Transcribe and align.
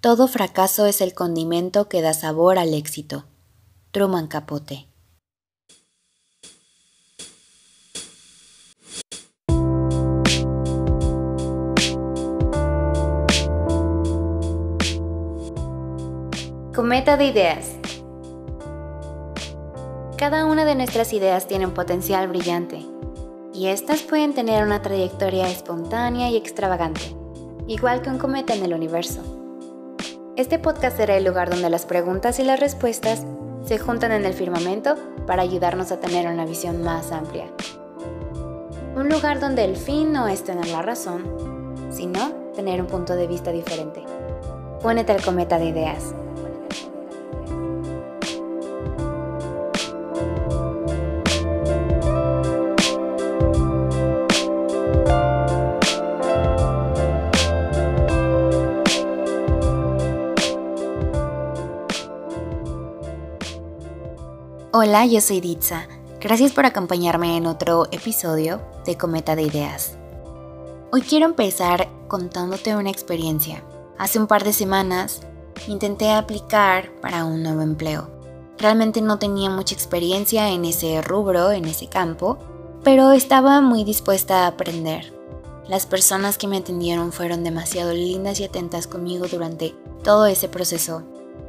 Todo 0.00 0.28
fracaso 0.28 0.86
es 0.86 1.02
el 1.02 1.12
condimento 1.12 1.90
que 1.90 2.00
da 2.00 2.14
sabor 2.14 2.58
al 2.58 2.72
éxito. 2.72 3.26
Truman 3.90 4.28
Capote. 4.28 4.88
Cometa 16.74 17.18
de 17.18 17.26
ideas. 17.26 17.76
Cada 20.16 20.46
una 20.46 20.64
de 20.64 20.76
nuestras 20.76 21.12
ideas 21.12 21.46
tiene 21.46 21.66
un 21.66 21.74
potencial 21.74 22.26
brillante 22.26 22.86
y 23.52 23.66
estas 23.66 24.00
pueden 24.00 24.32
tener 24.32 24.64
una 24.64 24.80
trayectoria 24.80 25.50
espontánea 25.50 26.30
y 26.30 26.38
extravagante, 26.38 27.14
igual 27.66 28.00
que 28.00 28.08
un 28.08 28.16
cometa 28.16 28.54
en 28.54 28.64
el 28.64 28.72
universo. 28.72 29.39
Este 30.40 30.58
podcast 30.58 30.96
será 30.96 31.18
el 31.18 31.24
lugar 31.24 31.50
donde 31.50 31.68
las 31.68 31.84
preguntas 31.84 32.38
y 32.38 32.44
las 32.44 32.58
respuestas 32.58 33.26
se 33.62 33.78
juntan 33.78 34.10
en 34.10 34.24
el 34.24 34.32
firmamento 34.32 34.96
para 35.26 35.42
ayudarnos 35.42 35.92
a 35.92 36.00
tener 36.00 36.26
una 36.26 36.46
visión 36.46 36.82
más 36.82 37.12
amplia. 37.12 37.44
Un 38.96 39.10
lugar 39.10 39.38
donde 39.38 39.66
el 39.66 39.76
fin 39.76 40.14
no 40.14 40.28
es 40.28 40.42
tener 40.42 40.68
la 40.68 40.80
razón, 40.80 41.74
sino 41.90 42.32
tener 42.56 42.80
un 42.80 42.86
punto 42.86 43.16
de 43.16 43.26
vista 43.26 43.52
diferente. 43.52 44.02
Únete 44.82 45.12
al 45.12 45.20
cometa 45.20 45.58
de 45.58 45.66
ideas. 45.66 46.14
Hola, 64.82 65.04
yo 65.04 65.20
soy 65.20 65.42
Ditsa. 65.42 65.86
Gracias 66.22 66.52
por 66.52 66.64
acompañarme 66.64 67.36
en 67.36 67.44
otro 67.44 67.86
episodio 67.92 68.62
de 68.86 68.96
Cometa 68.96 69.36
de 69.36 69.42
Ideas. 69.42 69.98
Hoy 70.90 71.02
quiero 71.02 71.26
empezar 71.26 71.90
contándote 72.08 72.74
una 72.74 72.88
experiencia. 72.88 73.62
Hace 73.98 74.18
un 74.18 74.26
par 74.26 74.42
de 74.42 74.54
semanas 74.54 75.20
intenté 75.68 76.10
aplicar 76.10 76.92
para 77.02 77.26
un 77.26 77.42
nuevo 77.42 77.60
empleo. 77.60 78.08
Realmente 78.56 79.02
no 79.02 79.18
tenía 79.18 79.50
mucha 79.50 79.74
experiencia 79.74 80.48
en 80.48 80.64
ese 80.64 81.02
rubro, 81.02 81.50
en 81.50 81.66
ese 81.66 81.86
campo, 81.86 82.38
pero 82.82 83.12
estaba 83.12 83.60
muy 83.60 83.84
dispuesta 83.84 84.44
a 84.44 84.46
aprender. 84.46 85.12
Las 85.68 85.84
personas 85.84 86.38
que 86.38 86.48
me 86.48 86.56
atendieron 86.56 87.12
fueron 87.12 87.44
demasiado 87.44 87.92
lindas 87.92 88.40
y 88.40 88.44
atentas 88.44 88.86
conmigo 88.86 89.26
durante 89.30 89.74
todo 90.02 90.24
ese 90.24 90.48
proceso. 90.48 91.02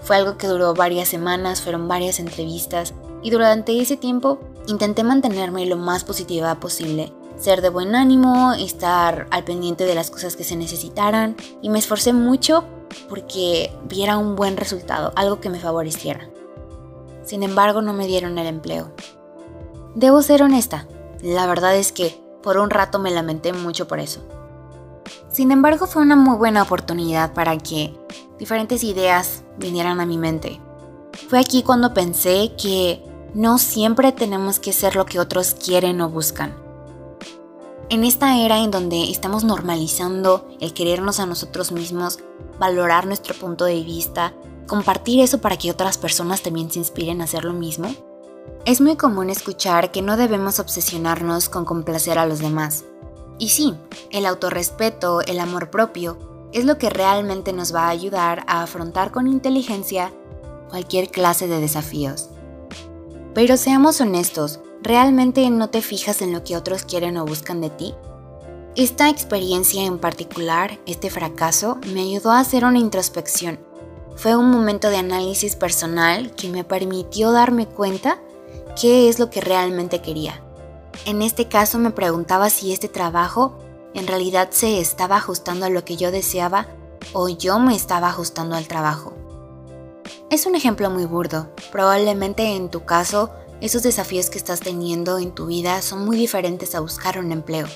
Fue 0.00 0.16
algo 0.16 0.38
que 0.38 0.46
duró 0.46 0.72
varias 0.72 1.08
semanas, 1.08 1.60
fueron 1.60 1.88
varias 1.88 2.20
entrevistas 2.20 2.94
y 3.22 3.30
durante 3.30 3.80
ese 3.80 3.96
tiempo 3.96 4.40
intenté 4.66 5.02
mantenerme 5.02 5.66
lo 5.66 5.76
más 5.76 6.04
positiva 6.04 6.54
posible, 6.56 7.12
ser 7.38 7.62
de 7.62 7.70
buen 7.70 7.94
ánimo, 7.94 8.52
estar 8.52 9.26
al 9.30 9.44
pendiente 9.44 9.84
de 9.84 9.94
las 9.94 10.10
cosas 10.10 10.36
que 10.36 10.44
se 10.44 10.56
necesitaran 10.56 11.36
y 11.62 11.70
me 11.70 11.78
esforcé 11.78 12.12
mucho 12.12 12.64
porque 13.08 13.72
viera 13.88 14.18
un 14.18 14.36
buen 14.36 14.56
resultado, 14.56 15.12
algo 15.16 15.40
que 15.40 15.50
me 15.50 15.60
favoreciera. 15.60 16.28
Sin 17.24 17.42
embargo, 17.42 17.82
no 17.82 17.92
me 17.92 18.06
dieron 18.06 18.38
el 18.38 18.46
empleo. 18.46 18.92
Debo 19.94 20.22
ser 20.22 20.42
honesta, 20.42 20.86
la 21.22 21.46
verdad 21.46 21.76
es 21.76 21.92
que 21.92 22.20
por 22.42 22.58
un 22.58 22.70
rato 22.70 22.98
me 22.98 23.10
lamenté 23.10 23.52
mucho 23.52 23.88
por 23.88 24.00
eso. 24.00 24.20
Sin 25.30 25.50
embargo, 25.52 25.86
fue 25.86 26.02
una 26.02 26.16
muy 26.16 26.36
buena 26.36 26.62
oportunidad 26.62 27.32
para 27.32 27.56
que 27.58 27.94
diferentes 28.38 28.84
ideas 28.84 29.42
vinieran 29.58 30.00
a 30.00 30.06
mi 30.06 30.18
mente. 30.18 30.60
Fue 31.28 31.38
aquí 31.38 31.62
cuando 31.62 31.94
pensé 31.94 32.52
que 32.60 33.02
no 33.38 33.58
siempre 33.58 34.10
tenemos 34.10 34.58
que 34.58 34.72
ser 34.72 34.96
lo 34.96 35.06
que 35.06 35.20
otros 35.20 35.54
quieren 35.54 36.00
o 36.00 36.10
buscan. 36.10 36.56
En 37.88 38.02
esta 38.02 38.36
era 38.36 38.58
en 38.58 38.72
donde 38.72 39.12
estamos 39.12 39.44
normalizando 39.44 40.48
el 40.60 40.74
querernos 40.74 41.20
a 41.20 41.26
nosotros 41.26 41.70
mismos, 41.70 42.18
valorar 42.58 43.06
nuestro 43.06 43.36
punto 43.36 43.64
de 43.64 43.80
vista, 43.84 44.34
compartir 44.66 45.20
eso 45.20 45.40
para 45.40 45.56
que 45.56 45.70
otras 45.70 45.98
personas 45.98 46.42
también 46.42 46.68
se 46.68 46.80
inspiren 46.80 47.20
a 47.20 47.24
hacer 47.24 47.44
lo 47.44 47.52
mismo, 47.52 47.94
es 48.64 48.80
muy 48.80 48.96
común 48.96 49.30
escuchar 49.30 49.92
que 49.92 50.02
no 50.02 50.16
debemos 50.16 50.58
obsesionarnos 50.58 51.48
con 51.48 51.64
complacer 51.64 52.18
a 52.18 52.26
los 52.26 52.40
demás. 52.40 52.86
Y 53.38 53.50
sí, 53.50 53.72
el 54.10 54.26
autorrespeto, 54.26 55.20
el 55.20 55.38
amor 55.38 55.70
propio, 55.70 56.18
es 56.52 56.64
lo 56.64 56.76
que 56.76 56.90
realmente 56.90 57.52
nos 57.52 57.72
va 57.72 57.84
a 57.84 57.90
ayudar 57.90 58.42
a 58.48 58.64
afrontar 58.64 59.12
con 59.12 59.28
inteligencia 59.28 60.12
cualquier 60.70 61.12
clase 61.12 61.46
de 61.46 61.60
desafíos. 61.60 62.30
Pero 63.38 63.56
seamos 63.56 64.00
honestos, 64.00 64.58
¿realmente 64.82 65.48
no 65.48 65.70
te 65.70 65.80
fijas 65.80 66.22
en 66.22 66.32
lo 66.32 66.42
que 66.42 66.56
otros 66.56 66.82
quieren 66.82 67.16
o 67.18 67.24
buscan 67.24 67.60
de 67.60 67.70
ti? 67.70 67.94
Esta 68.74 69.08
experiencia 69.08 69.84
en 69.84 70.00
particular, 70.00 70.80
este 70.86 71.08
fracaso, 71.08 71.78
me 71.94 72.00
ayudó 72.00 72.32
a 72.32 72.40
hacer 72.40 72.64
una 72.64 72.80
introspección. 72.80 73.60
Fue 74.16 74.34
un 74.34 74.50
momento 74.50 74.90
de 74.90 74.96
análisis 74.96 75.54
personal 75.54 76.32
que 76.32 76.48
me 76.48 76.64
permitió 76.64 77.30
darme 77.30 77.66
cuenta 77.66 78.18
qué 78.74 79.08
es 79.08 79.20
lo 79.20 79.30
que 79.30 79.40
realmente 79.40 80.02
quería. 80.02 80.42
En 81.04 81.22
este 81.22 81.46
caso 81.46 81.78
me 81.78 81.92
preguntaba 81.92 82.50
si 82.50 82.72
este 82.72 82.88
trabajo 82.88 83.56
en 83.94 84.08
realidad 84.08 84.48
se 84.50 84.80
estaba 84.80 85.18
ajustando 85.18 85.64
a 85.64 85.70
lo 85.70 85.84
que 85.84 85.96
yo 85.96 86.10
deseaba 86.10 86.66
o 87.12 87.28
yo 87.28 87.60
me 87.60 87.76
estaba 87.76 88.08
ajustando 88.08 88.56
al 88.56 88.66
trabajo. 88.66 89.12
Es 90.30 90.44
un 90.44 90.54
ejemplo 90.54 90.90
muy 90.90 91.06
burdo. 91.06 91.48
Probablemente 91.72 92.54
en 92.54 92.68
tu 92.68 92.84
caso, 92.84 93.30
esos 93.62 93.82
desafíos 93.82 94.28
que 94.28 94.36
estás 94.36 94.60
teniendo 94.60 95.16
en 95.16 95.34
tu 95.34 95.46
vida 95.46 95.80
son 95.80 96.04
muy 96.04 96.18
diferentes 96.18 96.74
a 96.74 96.80
buscar 96.80 97.18
un 97.18 97.32
empleo. 97.32 97.66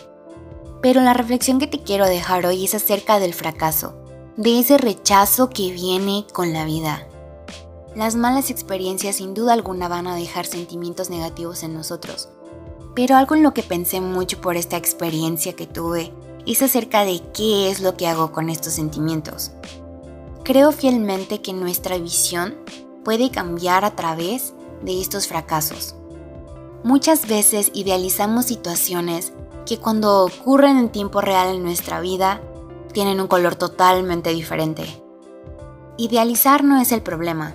Pero 0.82 1.00
la 1.00 1.14
reflexión 1.14 1.58
que 1.58 1.66
te 1.66 1.82
quiero 1.82 2.04
dejar 2.04 2.44
hoy 2.44 2.66
es 2.66 2.74
acerca 2.74 3.18
del 3.18 3.32
fracaso, 3.32 3.94
de 4.36 4.60
ese 4.60 4.76
rechazo 4.76 5.48
que 5.48 5.72
viene 5.72 6.26
con 6.34 6.52
la 6.52 6.66
vida. 6.66 7.08
Las 7.96 8.16
malas 8.16 8.50
experiencias 8.50 9.16
sin 9.16 9.32
duda 9.32 9.54
alguna 9.54 9.88
van 9.88 10.06
a 10.06 10.14
dejar 10.14 10.44
sentimientos 10.44 11.08
negativos 11.08 11.62
en 11.62 11.72
nosotros, 11.72 12.28
pero 12.94 13.16
algo 13.16 13.34
en 13.34 13.42
lo 13.42 13.54
que 13.54 13.62
pensé 13.62 14.02
mucho 14.02 14.42
por 14.42 14.58
esta 14.58 14.76
experiencia 14.76 15.54
que 15.54 15.66
tuve 15.66 16.12
es 16.46 16.60
acerca 16.60 17.06
de 17.06 17.22
qué 17.32 17.70
es 17.70 17.80
lo 17.80 17.96
que 17.96 18.08
hago 18.08 18.30
con 18.30 18.50
estos 18.50 18.74
sentimientos. 18.74 19.52
Creo 20.44 20.72
fielmente 20.72 21.40
que 21.40 21.52
nuestra 21.52 21.98
visión 21.98 22.56
puede 23.04 23.30
cambiar 23.30 23.84
a 23.84 23.94
través 23.94 24.54
de 24.82 25.00
estos 25.00 25.28
fracasos. 25.28 25.94
Muchas 26.82 27.28
veces 27.28 27.70
idealizamos 27.74 28.46
situaciones 28.46 29.32
que 29.66 29.78
cuando 29.78 30.24
ocurren 30.24 30.78
en 30.78 30.88
tiempo 30.88 31.20
real 31.20 31.54
en 31.54 31.62
nuestra 31.62 32.00
vida 32.00 32.40
tienen 32.92 33.20
un 33.20 33.28
color 33.28 33.54
totalmente 33.54 34.30
diferente. 34.30 34.84
Idealizar 35.96 36.64
no 36.64 36.80
es 36.80 36.90
el 36.90 37.02
problema. 37.02 37.54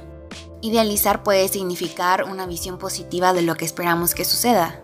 Idealizar 0.62 1.24
puede 1.24 1.50
significar 1.50 2.24
una 2.24 2.46
visión 2.46 2.78
positiva 2.78 3.34
de 3.34 3.42
lo 3.42 3.56
que 3.56 3.66
esperamos 3.66 4.16
que 4.16 4.24
suceda. 4.24 4.82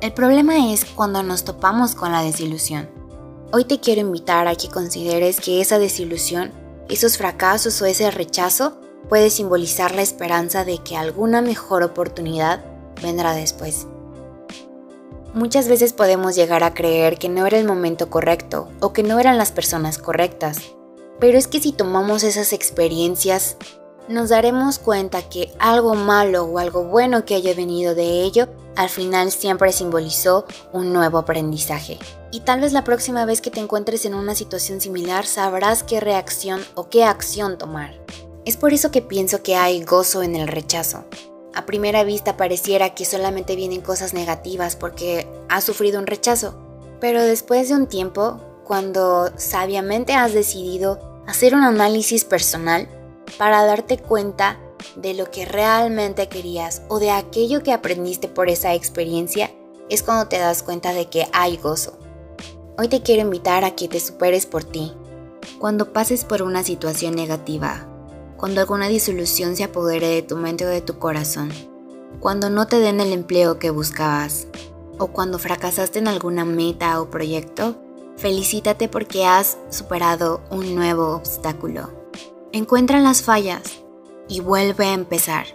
El 0.00 0.12
problema 0.12 0.72
es 0.72 0.84
cuando 0.84 1.22
nos 1.22 1.44
topamos 1.44 1.94
con 1.94 2.10
la 2.10 2.22
desilusión. 2.22 2.90
Hoy 3.52 3.66
te 3.66 3.78
quiero 3.78 4.00
invitar 4.00 4.48
a 4.48 4.56
que 4.56 4.68
consideres 4.68 5.40
que 5.40 5.60
esa 5.60 5.78
desilusión 5.78 6.52
esos 6.90 7.16
fracasos 7.16 7.80
o 7.80 7.86
ese 7.86 8.10
rechazo 8.10 8.80
puede 9.08 9.30
simbolizar 9.30 9.94
la 9.94 10.02
esperanza 10.02 10.64
de 10.64 10.78
que 10.78 10.96
alguna 10.96 11.42
mejor 11.42 11.82
oportunidad 11.82 12.64
vendrá 13.02 13.32
después. 13.32 13.86
Muchas 15.32 15.68
veces 15.68 15.92
podemos 15.92 16.34
llegar 16.34 16.64
a 16.64 16.74
creer 16.74 17.16
que 17.16 17.28
no 17.28 17.46
era 17.46 17.58
el 17.58 17.66
momento 17.66 18.10
correcto 18.10 18.68
o 18.80 18.92
que 18.92 19.04
no 19.04 19.20
eran 19.20 19.38
las 19.38 19.52
personas 19.52 19.98
correctas, 19.98 20.58
pero 21.20 21.38
es 21.38 21.46
que 21.46 21.60
si 21.60 21.72
tomamos 21.72 22.24
esas 22.24 22.52
experiencias, 22.52 23.56
nos 24.10 24.30
daremos 24.30 24.80
cuenta 24.80 25.22
que 25.22 25.52
algo 25.60 25.94
malo 25.94 26.44
o 26.44 26.58
algo 26.58 26.84
bueno 26.84 27.24
que 27.24 27.36
haya 27.36 27.54
venido 27.54 27.94
de 27.94 28.22
ello 28.22 28.48
al 28.76 28.88
final 28.88 29.30
siempre 29.30 29.72
simbolizó 29.72 30.46
un 30.72 30.92
nuevo 30.92 31.18
aprendizaje. 31.18 31.98
Y 32.32 32.40
tal 32.40 32.60
vez 32.60 32.72
la 32.72 32.82
próxima 32.84 33.24
vez 33.24 33.40
que 33.40 33.50
te 33.50 33.60
encuentres 33.60 34.04
en 34.04 34.14
una 34.14 34.34
situación 34.34 34.80
similar 34.80 35.26
sabrás 35.26 35.82
qué 35.82 36.00
reacción 36.00 36.60
o 36.74 36.88
qué 36.88 37.04
acción 37.04 37.56
tomar. 37.56 37.94
Es 38.44 38.56
por 38.56 38.72
eso 38.72 38.90
que 38.90 39.02
pienso 39.02 39.42
que 39.42 39.54
hay 39.54 39.84
gozo 39.84 40.22
en 40.22 40.34
el 40.34 40.48
rechazo. 40.48 41.04
A 41.54 41.66
primera 41.66 42.04
vista 42.04 42.36
pareciera 42.36 42.94
que 42.94 43.04
solamente 43.04 43.54
vienen 43.54 43.80
cosas 43.80 44.14
negativas 44.14 44.76
porque 44.76 45.28
has 45.48 45.64
sufrido 45.64 46.00
un 46.00 46.06
rechazo, 46.06 46.54
pero 47.00 47.22
después 47.22 47.68
de 47.68 47.74
un 47.74 47.86
tiempo, 47.86 48.40
cuando 48.64 49.30
sabiamente 49.36 50.14
has 50.14 50.32
decidido 50.32 51.22
hacer 51.26 51.54
un 51.54 51.62
análisis 51.62 52.24
personal 52.24 52.88
para 53.38 53.64
darte 53.64 53.98
cuenta 53.98 54.58
de 54.96 55.14
lo 55.14 55.30
que 55.30 55.44
realmente 55.44 56.28
querías 56.28 56.82
o 56.88 56.98
de 56.98 57.10
aquello 57.10 57.62
que 57.62 57.72
aprendiste 57.72 58.28
por 58.28 58.48
esa 58.48 58.74
experiencia, 58.74 59.50
es 59.88 60.02
cuando 60.02 60.28
te 60.28 60.38
das 60.38 60.62
cuenta 60.62 60.92
de 60.92 61.08
que 61.08 61.26
hay 61.32 61.56
gozo. 61.56 61.98
Hoy 62.78 62.88
te 62.88 63.02
quiero 63.02 63.22
invitar 63.22 63.64
a 63.64 63.74
que 63.74 63.88
te 63.88 64.00
superes 64.00 64.46
por 64.46 64.64
ti, 64.64 64.92
Cuando 65.58 65.92
pases 65.92 66.24
por 66.24 66.40
una 66.42 66.62
situación 66.62 67.14
negativa, 67.14 67.86
cuando 68.38 68.60
alguna 68.62 68.88
disolución 68.88 69.56
se 69.56 69.64
apodere 69.64 70.08
de 70.08 70.22
tu 70.22 70.36
mente 70.36 70.64
o 70.64 70.68
de 70.68 70.80
tu 70.80 70.98
corazón, 70.98 71.50
cuando 72.20 72.48
no 72.48 72.66
te 72.66 72.78
den 72.78 73.00
el 73.00 73.12
empleo 73.12 73.58
que 73.58 73.70
buscabas, 73.70 74.46
o 74.98 75.08
cuando 75.08 75.38
fracasaste 75.38 75.98
en 75.98 76.08
alguna 76.08 76.46
meta 76.46 77.00
o 77.00 77.10
proyecto, 77.10 77.76
felicítate 78.16 78.88
porque 78.88 79.26
has 79.26 79.58
superado 79.68 80.42
un 80.50 80.74
nuevo 80.74 81.14
obstáculo. 81.14 81.99
Encuentra 82.52 82.98
las 82.98 83.22
fallas 83.22 83.62
y 84.28 84.40
vuelve 84.40 84.86
a 84.86 84.94
empezar. 84.94 85.46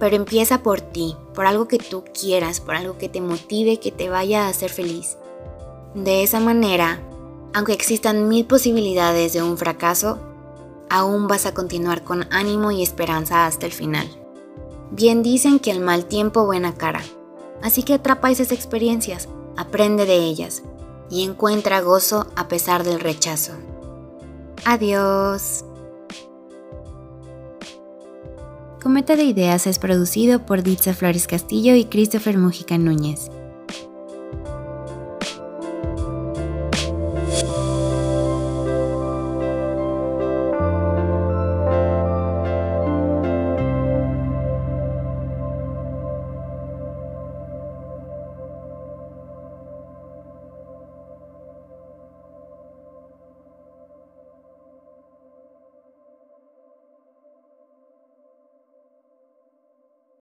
Pero 0.00 0.16
empieza 0.16 0.62
por 0.62 0.80
ti, 0.80 1.14
por 1.34 1.44
algo 1.44 1.68
que 1.68 1.78
tú 1.78 2.04
quieras, 2.18 2.60
por 2.60 2.76
algo 2.76 2.96
que 2.96 3.10
te 3.10 3.20
motive, 3.20 3.78
que 3.78 3.92
te 3.92 4.08
vaya 4.08 4.46
a 4.46 4.48
hacer 4.48 4.70
feliz. 4.70 5.18
De 5.94 6.22
esa 6.22 6.40
manera, 6.40 7.02
aunque 7.52 7.74
existan 7.74 8.26
mil 8.26 8.46
posibilidades 8.46 9.34
de 9.34 9.42
un 9.42 9.58
fracaso, 9.58 10.18
aún 10.88 11.26
vas 11.26 11.44
a 11.44 11.52
continuar 11.52 12.04
con 12.04 12.26
ánimo 12.32 12.70
y 12.70 12.82
esperanza 12.82 13.46
hasta 13.46 13.66
el 13.66 13.72
final. 13.72 14.08
Bien 14.90 15.22
dicen 15.22 15.58
que 15.58 15.70
el 15.70 15.80
mal 15.80 16.06
tiempo 16.06 16.46
buena 16.46 16.74
cara, 16.74 17.02
así 17.62 17.82
que 17.82 17.94
atrapa 17.94 18.30
esas 18.30 18.52
experiencias, 18.52 19.28
aprende 19.58 20.06
de 20.06 20.16
ellas 20.16 20.62
y 21.10 21.24
encuentra 21.24 21.82
gozo 21.82 22.26
a 22.34 22.48
pesar 22.48 22.84
del 22.84 23.00
rechazo. 23.00 23.52
Adiós. 24.64 25.64
Cometa 28.88 29.16
de 29.16 29.24
Ideas 29.24 29.66
es 29.66 29.78
producido 29.78 30.46
por 30.46 30.62
Ditza 30.62 30.94
Flores 30.94 31.26
Castillo 31.26 31.74
y 31.74 31.84
Christopher 31.84 32.38
Mujica 32.38 32.78
Núñez. 32.78 33.30